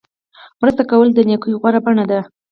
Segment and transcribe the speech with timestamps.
[0.61, 2.19] مرسته کول د نیکۍ غوره بڼه ده.